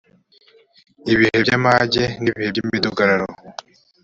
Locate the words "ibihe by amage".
1.11-2.03